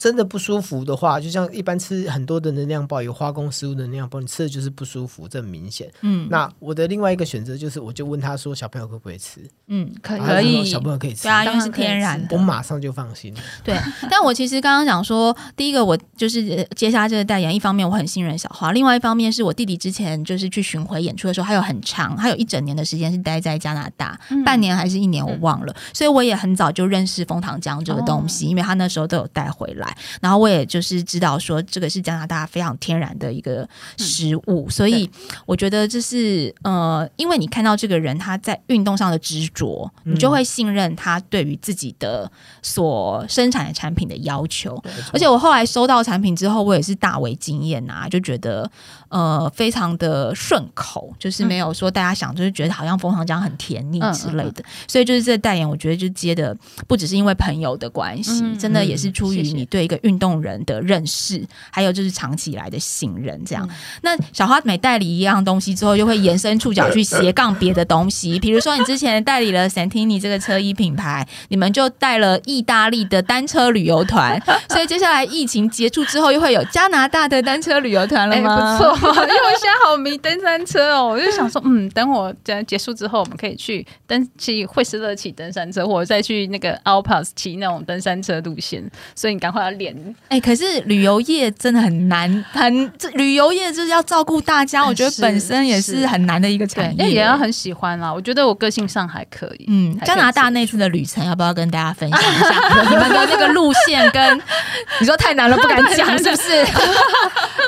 [0.00, 5.92] 真的不舒服的话，就像一般吃很多的能量包，有化工食物的能量包，你吃的就是不舒服，这很明显。
[6.00, 9.42] 嗯那我的另外一个选择就是，我就问他说，小朋友可不可以吃？
[9.66, 12.40] 嗯，可以可以，小朋友可以吃对，啊，因为是天然的我。
[12.40, 13.34] 马上就放心。
[13.62, 13.78] 对，
[14.10, 29.89] 但我其实刚刚讲说，第一个我就是呃接下这个代言，一方面我很信任小花，另外一方面是我弟弟之前就是去巡回演出的时候，还有很长，还有一整年的时间是待在加拿大，半年还是一年我忘了，所以我也很早就认识枫糖浆这个东西，因为他那时候都有带回来。
[29.90, 35.08] 来，然后我也就是知道说这个是加拿大非常天然的一个食物，所以
[35.46, 42.30] 我觉得这是呃，因为你看到这个人他在运动上的执着，你就会信任他对于自己的
[42.62, 44.82] 所生产的产品的要求。
[45.12, 48.70] 而且我后来收到产品之后，我也是大为惊艳呐，就觉得
[49.08, 54.62] 呃非常的顺口，就是没有说大家想就是觉得好像蜂糖浆很甜腻之类的。
[54.86, 63.42] 所以就是这代言，我觉得就接的不只是因为朋友的关系，真的也是出于你对一个运动人的认识，还有就是长期以来的信任。
[63.44, 63.68] 这样，
[64.02, 78.78] 那小花每代理一样东西之后，就会延伸触角去斜杠别的东西， 比如说你之前代理了 Santini 这个车衣品牌，你们就带了意大利的单车旅游团， 所以接下来疫情结束之后，又会有加拿大的单车旅游团了吗？
[78.78, 89.94] 不错， 因为我现在好迷登山车哦，我就想说，嗯，等我这结束之后，我们可以去登去惠斯勒骑登山车，或者再去那个 Alps 骑那种登山车路线，所以你赶快要练。
[90.28, 98.12] 哎，可是旅游业真的很难， 很这旅游业就是要照顾大家，我觉得本身也是很难的一个产业，也要很喜欢啦。
[98.12, 99.64] 我觉得我个性上还可以。
[99.68, 102.50] 嗯，加拿大那次的旅程要不要跟大家分享一下？
[102.90, 104.42] 你们的那个路线跟
[105.00, 106.52] 你说太难了，不敢讲，是不是？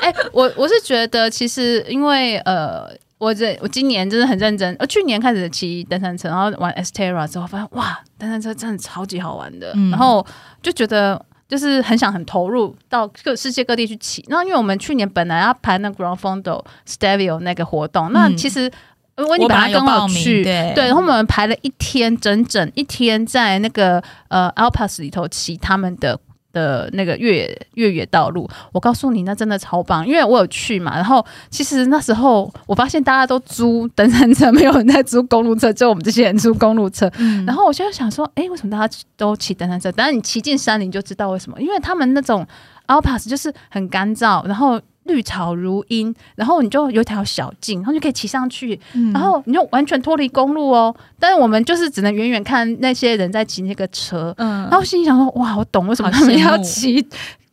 [0.03, 2.91] 哎，我我是觉得其实因为呃。
[3.23, 10.27] 我这我今年真的很认真，呃，去年开始骑登山车，然后玩 Estera 之后，发现哇，登山车真的超级好玩的，然后
[10.61, 14.25] 就觉得就是很想很投入到各世界各地去骑。
[14.29, 18.73] 那因为我们去年本来要排那 Grand Fondo Stevio 那个活动，那其实
[19.19, 26.19] 如果你本来跟我去，对，然后我们排了一天，整整一天在那个呃 Alpas 里头骑他们的。
[26.53, 30.95] 的那个越越野道路，我告诉你，那真的超棒，因为我有去嘛。
[30.95, 37.11] 然后其实那时候我发现大家都租登山车，没有人在租公路车，就我们这些人租公路车。
[37.47, 39.91] 然后我现在想说，哎，为什么大家都骑登山车？
[39.93, 42.47] 但是你骑进山林就知道为什么，因为他们那种
[42.87, 44.81] alpas 就是很干燥，然后。
[45.05, 48.79] 绿草如茵，然后你就有条小径，然后就可以骑上去，
[49.13, 50.95] 然后你就完全脱离公路哦。
[51.19, 57.01] 但是我们就是只能远远看那些人在骑那个车，嗯，然后心里想说：哇，我懂为什么他们要骑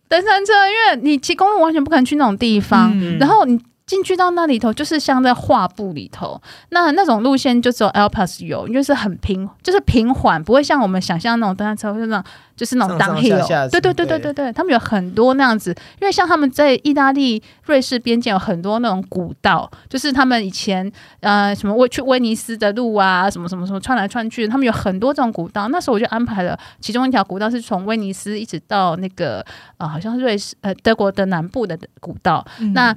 [0.07, 3.59] 登山车，因为你骑公路完全不可能去那种地方，然后你。
[3.89, 13.69] 进去到那里头，就是像在画布里头，那那种路线就只有 Alps 有，就是很平，就是平缓，不会像我们想象那种登山车，就那种就是那种 downhill。
[13.71, 25.67] 对对对对对对，他们有很多那样子，因为像他们在意大利、瑞士边界有很多那种古道，就是他们以前呃什么威去威尼斯的路啊，什么什么什么穿来穿去，他们有很多这种古道。
[25.69, 29.43] 那时候我就安排了其中一条古道，是从威尼斯一直到那个
[29.77, 32.45] 呃，好像是瑞士呃德国的南部的古道。
[32.75, 32.95] 那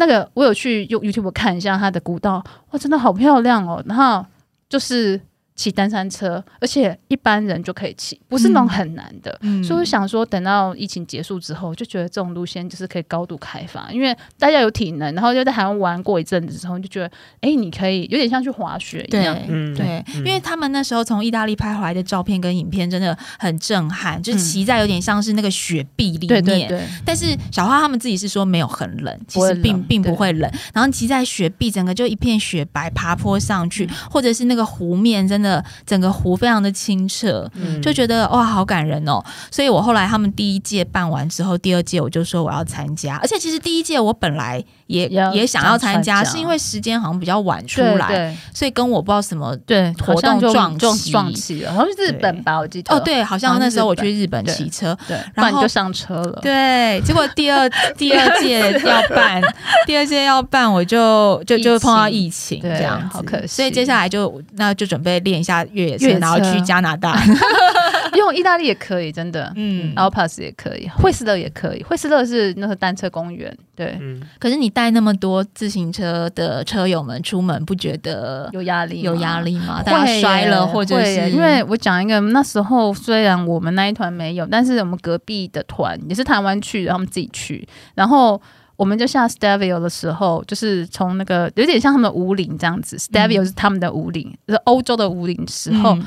[0.00, 3.82] 那个我有去用 YouTube 看一下它的古道，哇，真的好漂亮哦！
[3.86, 4.24] 然后
[4.66, 5.20] 就是。
[5.60, 9.38] 骑单山车，而且一般人就可以骑，不是那种很难的。
[9.62, 17.10] 所以我想说，等到疫情结束之后，就觉得这种路线就是可以高度开发，因为大家有体能，然后就在台湾玩过一阵子之后，就觉得，
[17.42, 19.36] 哎，你可以有点像去滑雪一样。
[19.76, 26.42] 对，因为他们那时候从意大利拍回来的照片跟影片真的很震撼，就骑在有点像是那个雪壁里面。
[26.42, 26.86] 对对对。
[27.04, 30.50] 但是小花他们自己是说没有很冷，其实并并不会冷。
[30.72, 35.49] 然后骑在雪壁，整个就一片雪白，爬坡上去，或者是那个湖面，真的。
[35.86, 37.50] 整个湖非常的清澈，
[37.82, 39.24] 就觉得哇，好感人哦！
[39.50, 59.40] 所以我后来他们第一届办完之后，第二届我就说我要参加，而且其实第一届我本来也也想要参加，是因为时间好像比较晚出来，所以跟我不知道什么对活动撞撞撞起了，好像是日本吧，我记得哦，对，好像那时候我去日本骑车，对，然后就上车了，对，结果第二 第二届要办，
[59.86, 65.64] 第二届要办，我就就就碰到疫情，这样好可惜，所以接下来就那就准备练一下。
[65.72, 67.12] 越野车，然后去加拿大，
[68.18, 73.98] 用意大利也可以，真的，嗯，Alpas 也可以，惠斯勒也可以，惠斯勒是那个单车公园，对。
[74.38, 79.02] 可是你带那么多自行车的车友们出门，不觉得有压力？
[79.02, 79.82] 有压力吗？
[79.82, 88.40] 大家摔了，或者是因为我讲一个，那时候虽然我们那一团没有，但是我们隔壁的团也是台湾去，然后我们自己去，然后。
[88.76, 95.98] 我们就下 Stevio 的时候，就是从那个有点像他们的五岭这样子，Stevio 是他们的五岭，是欧洲的五岭时候。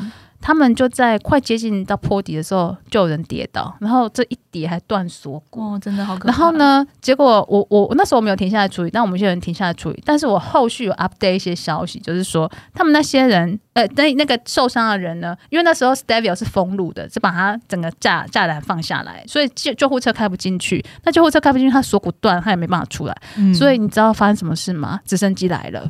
[0.43, 6.27] 他们就在快接近到坡底的时候，就有人跌倒，然后这一跌还断锁骨，哦，真的好可怕。
[6.27, 10.03] 然后呢，结果我我那时候我没有停下来处理，但我们有些人停下来处理。
[10.05, 20.83] 但是我后续有 update 一些消息，就是说他们那些人，呃，那那个受伤的人呢，因为那时候 Stevio 是封路的，是把他整个栅栅栏放下来，所以救救护车开不进去。
[21.03, 23.15] 那救护车开不进去，他锁骨断，他也没办法出来。
[23.55, 24.99] 所以你知道发生什么事吗？
[25.05, 25.89] 直升机来了。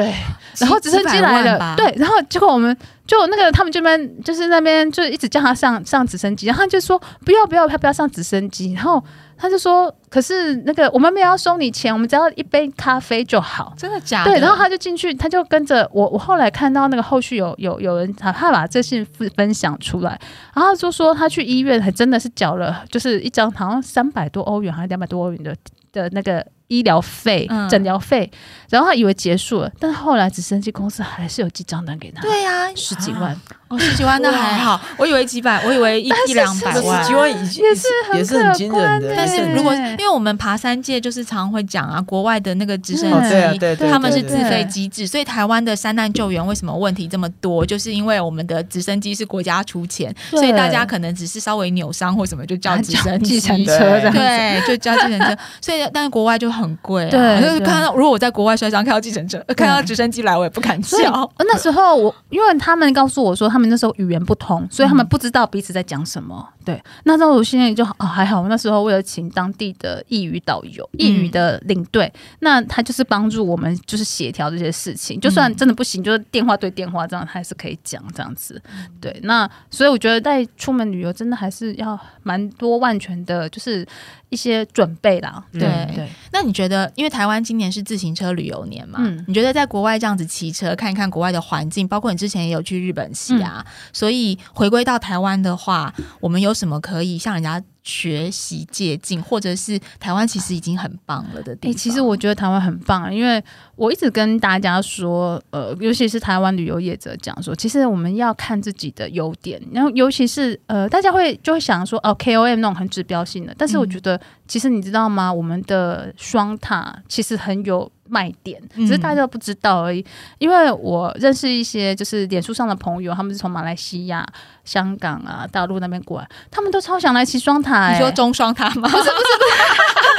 [0.00, 0.14] 对，
[0.58, 9.02] 然后直升机来了，对，然后结果我们就那个他们这边就是那边就一直叫他上上直升机，然后他就说不要不要，他不要上直升机，然后。
[9.38, 14.30] 他就说：“可是那个我们没有要收你钱，我们只要一杯咖啡就好。”真的假的？
[14.30, 16.08] 对，然后他就进去，他就跟着我。
[16.08, 20.18] 我后来看到那个后续有有有人他他把这信分分享出来，
[20.54, 25.54] 然后就说他去医院还真的是缴了，就是一张好像三百多欧元还是两百多欧元的
[25.92, 26.42] 的那个。
[26.68, 28.30] 医疗费、诊疗费，
[28.68, 32.22] 然后他以为结束了，但是后来直升机公司还是有寄账单给他。
[32.22, 33.38] 对呀，十几万
[33.68, 39.14] 哦，十几万那还好，我以为几百，我以为一一两百万，十几万已经也是也是很惊人的。
[39.16, 43.58] 但是如果因为我们爬山界就是常会讲啊，国外的那个直升机，
[43.90, 47.64] 他们是自费机制，所以台湾的山难救援为什么问题这么多？
[47.64, 55.36] 就是因为我们的直升机是国家出钱，所以大家可能只是稍微扭伤或什么就叫直升计程车，对，就叫计程车。
[55.60, 61.30] 所以但是国外就很贵，对，就是看到如果我在国外摔伤，看到计程车，看到直升机来，我也不敢叫。
[61.38, 66.48] 那时候我因为他们告诉我说，他们那时候语言不通，所以他们不知道彼此在讲什么。
[66.64, 75.20] 对，那时候我现在就哦还好，那时候为了请当地的义语导游、义语的领队，那他就是帮助我们就是协调这些事情。
[75.20, 78.60] 就算真的不行，就是电话对电话这样，他还是可以讲这样子。
[79.00, 83.86] 对，那所以我觉得在出门旅游真的还是要蛮多万全的，就是
[84.28, 85.44] 一些准备啦。
[85.52, 85.60] 对
[85.94, 86.08] 对。
[86.32, 88.98] 那你觉得，因为台湾今年是自行车旅游年嘛？
[89.02, 89.24] 嗯。
[89.28, 97.62] 你觉得在国外这样子骑车看一看国外的环境，包括你之前也有去日本骑啊，所以回归到台湾的话，我们有什么可以向人家？
[97.86, 101.76] 学习借鉴，或者是台湾其实已经很棒了的地方。
[101.76, 103.42] 其实我觉得台湾很棒，因为
[103.76, 109.62] 我一直跟大家说，呃，尤其是台湾旅游业者讲说，其实我们要看自己的优点。
[109.72, 113.54] 然后，尤其是呃，大家会就会想说，哦，KOM 那种很指标性的。
[113.56, 115.32] 但是我觉得，其实你知道吗？
[115.32, 117.90] 我们的双塔其实很有。
[118.08, 120.06] 卖点，只是大家都不知道而已。
[120.38, 124.24] 因为我认识一些就是脸书上的朋友，他们是从马来西亚、
[124.64, 127.90] 香港啊、大陆那边过来，他们都超想来骑双塔。
[127.90, 128.88] 你说中双塔吗？
[128.88, 129.10] 不是不是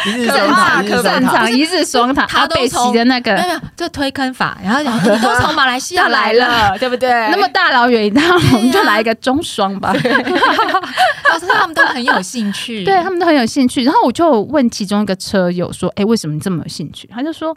[0.04, 2.26] 不是，一日双塔，正常一日双塔。
[2.26, 4.58] 他被骑的那个没有，就推坑法。
[4.62, 7.10] 然后你都从马来西亚来了，对不对？
[7.32, 9.94] 那么大老远一趟， 我们就来一个中双吧。
[11.38, 13.84] 老师他们都很有兴趣， 对他们都很有兴趣。
[13.84, 17.56] 然后我就问其中一个车友说：“哎，为什么你这么有兴趣？”他就说。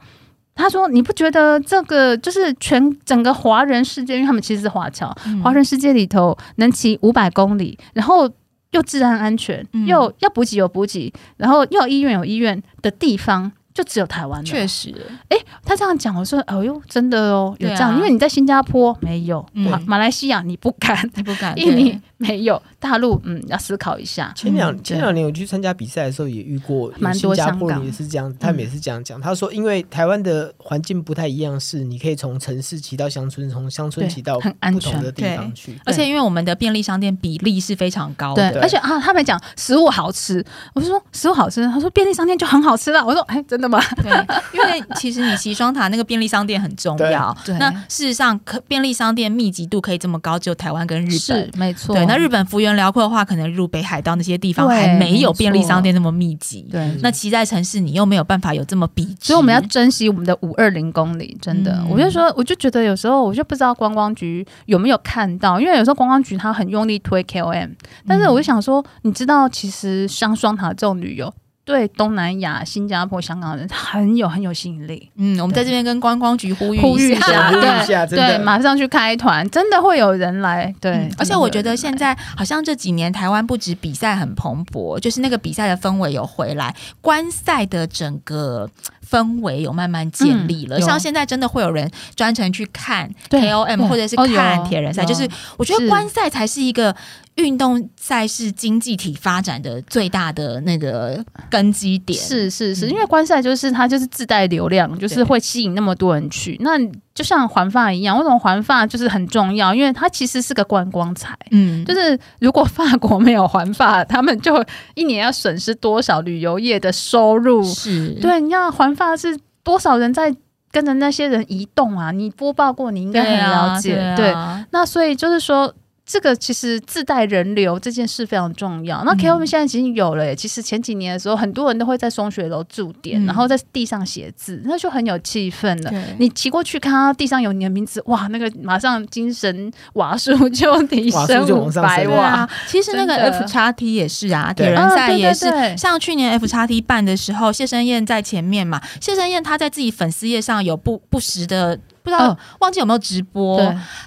[0.52, 8.28] 他说：“你不觉得这个就是全整个华人世界，因为他们其实是华侨，华人世界里头能骑五百公里，然后
[8.72, 14.94] 又治安安全，又要补给有补给，然后又有医院有医院的地方。”就只有台湾，确实。
[15.28, 24.32] 哎，他这样讲，我说，哎呦，真的哦，有这样，因为你在新加坡没有，马马来西亚你不敢，你不敢， 印尼没有，大陆嗯，要思考一下。
[24.36, 27.84] 前两前两年我去参加比赛的时候，也遇过，蛮多香港。
[27.84, 29.20] 也是这样，他们也是这样讲。
[29.20, 40.44] 他说，因为台湾的环境不太一样，是你可以从城市骑到乡村，从乡村骑到很安全的地方去，而且因为我们的便利商店比例是非常高的，而且啊，他们讲食物好吃，
[40.74, 43.80] 我就说食物好吃，他说便利商店就很好吃了，我说哎，真的吗？
[44.02, 44.10] 对，
[44.52, 47.36] 因为其实你骑双塔那个便利商店很重要。
[47.44, 51.18] 对，那事实上，可便利商店密集度可以这么高，只有台湾跟日本。
[51.18, 51.94] 是，没错。
[51.94, 56.66] 对，那日本幅员辽阔的话，可能入北海道那些地方还没有便利商店那么密集。
[56.70, 61.36] 对，那骑在城市，你又没有办法有这么比，所以我们要珍惜我们的五二零公里。
[61.40, 67.70] 真的，我就说，我就觉得有时候，我就不知道观光局有没有看到，因为有时候观光局他很用力推 KOM，
[68.06, 71.32] 但是我就想说，你知道，其实像双塔这种旅游。
[71.70, 75.10] 对东南亚、新加坡、香港人很有很有吸引力。
[75.16, 77.50] 嗯，我们在这边跟观光局呼吁呼吁一下，
[78.06, 80.74] 对对，马上去开团，真的会有人来。
[80.80, 88.68] 对，而且我觉得现在好像这几年台湾不止比赛很蓬勃，就是那个比赛的氛围有回来，观赛的整个。
[89.10, 96.94] 氛围有慢慢建立了，像现在真的会有人专程去看 KOM 或者是看铁人赛，就是我觉得观赛才是一个
[97.34, 102.18] 运动赛事经济体发展的最大的那个根基点。
[102.18, 106.56] 是是是，因为观赛就是它就是自带流量，就是会吸引那么多人去。
[106.60, 106.78] 那
[107.14, 109.74] 就像环发一样，为什么环发就是很重要？
[109.74, 111.36] 因为它其实是个观光财。
[111.50, 117.62] 嗯，就是如果法国没有环发，他们就一年要损失多少旅游业的收入？
[117.64, 120.34] 是对，你要环发是多少人在
[120.70, 122.10] 跟着那些人移动啊？
[122.12, 124.14] 你播报过，你应该很了解。
[124.16, 124.32] 对，
[124.70, 125.74] 那所以就是说。
[126.10, 129.04] 这个其实自带人流这件事非常重要。
[129.04, 136.04] 那 K O M 现在已经有了，其实前几年的时候，很多人都会在松雪楼驻点，然后在地上写字，那就很有气氛了。
[136.18, 142.50] 你骑过去看到地上有你的名字，哇，那个马上精神瓦数就提升五百瓦。
[142.66, 145.46] 其实那个 F 叉 T 也是啊，铁人赛也是。
[145.76, 151.78] 像去年 F 叉 T 办的时候，谢生燕在前面嘛，谢生燕他在自己粉丝页上有不不时的。
[152.02, 153.58] 不知道、哦忘记有没有直播，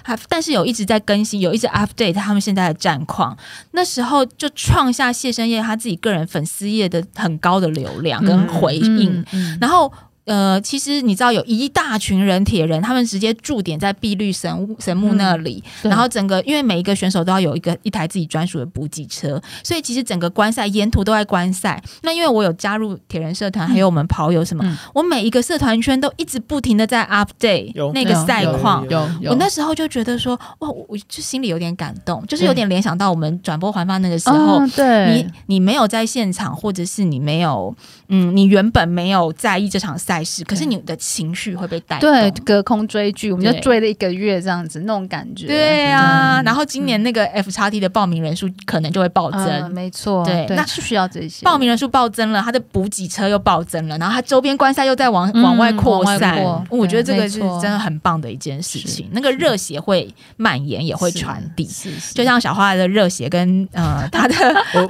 [0.02, 3.36] 还但是有一直在更新，有一直 update 他们现在的战况。
[3.72, 9.92] 那时候就创下谢生业他自己个人粉丝页的很高的流量跟回应，嗯嗯然后。
[10.24, 15.90] 呃，其实你知道有一大群人铁人，他们直接驻点在碧绿神屋神木那里，对。
[15.90, 21.82] 然后整个因为每一个选手都要有一个一台自己专属的补给车，所以其实整个观赛沿途都在观赛。
[22.02, 24.76] 那因为我有加入铁人社团，还有我们跑友什么，嗯。
[24.94, 29.08] 我每一个社团圈都一直不停的在 update 那个赛况，有有。
[29.20, 35.14] 有，我那时候就觉得说，哇，我我就心里有点感动，就是有点联想到我们转播环发那个时候，嗯对。
[35.14, 37.74] 你你没有在现场，或者是你没有，
[38.08, 42.10] 嗯，你原本没有在意这场赛事，可是你的情绪会被带动。
[42.10, 45.46] 对隔空追剧，我们就追了一个月这样子，那种感觉。
[45.46, 49.44] 对啊，然后今年那个 F 叉 T 的报名人数可能就会暴增。
[49.46, 51.44] 嗯，没错，对，对那是需要这些。
[51.44, 56.20] 报名人数暴增了，它的补给车又暴增了，然后它周边观赛又在往、嗯往外扩散。
[56.20, 59.08] 往外扩，我觉得这个是真的很棒的一件事情。
[59.12, 64.34] 那个热血会蔓延，也会传递，是是就像小花的热血跟呃他的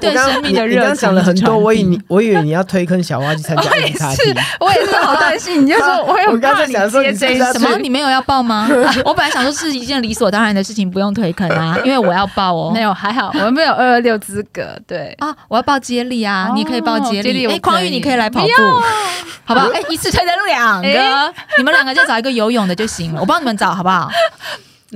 [0.01, 7.79] 对生命的热情讲了很多，我以你我以为你要推坑小花去参加 F 叉 T，我也是好担心，你就说我我很怕刚才想说接这一你是不是要什么？
[7.79, 8.69] 你没有要报吗？
[9.05, 12.73] 我本来想说是一件理所当然的事情，不用推坑啊，因为我要报哦。
[12.75, 15.15] 没有，还好我们没有二二六资格，对。
[15.19, 16.49] 啊，我要报接力啊！
[16.51, 17.47] 哦你可以报接力。
[17.47, 18.69] 哎，匡玉，你可以来跑步不要，
[19.45, 19.69] 好不好？
[19.75, 20.89] 哎，一次推登两个，
[21.59, 24.11] 你们两个就找一个游泳的就行了，我帮你们找，好不好？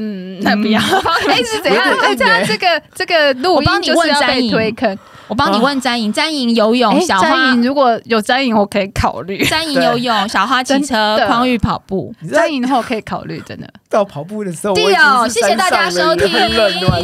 [0.01, 0.81] 嗯，那不要。
[1.29, 1.85] 哎，是怎样？
[2.03, 4.99] 哎，这样这个这个录我帮你音就是要被问詹颖推坑。
[5.27, 9.45] 我帮你问詹颖，詹颖游泳，哎，小花如果有詹颖，我可以考虑。
[9.45, 12.15] 詹颖游泳，小花 骑车，匡玉跑步。
[12.33, 13.69] 詹颖的话，我可以考虑，真的。
[13.89, 16.29] 到跑步的时候，对哦，谢谢大家收听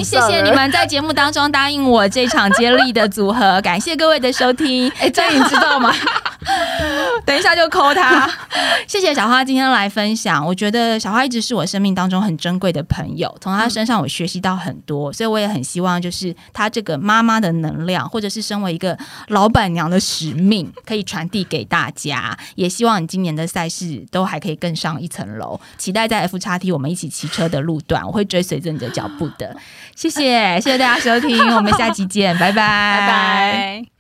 [0.05, 0.51] 谢谢你。
[0.51, 4.91] 们在节目当中答应我这场接力的组合，感谢各位的收听。
[5.01, 5.93] 哎，这你知道吗？
[7.25, 8.31] 等一下就扣他。
[8.87, 18.97] 谢谢小花今天来分享，我觉得小花一直是我生命当中很珍贵的朋友，从她身上我学习到很多，所以我也很希望就是她这个妈妈的能量，或者是身为一个
[19.29, 22.37] 老板娘的使命，可以传递给大家。
[22.57, 29.57] 也希望你今年的赛事都还可以更上一层楼，期待在 F 叉 T 我们一起骑车的路段，我会追随着你的脚步的。
[29.95, 33.94] 谢谢，谢谢大家收听，我们下期见，拜拜，拜拜。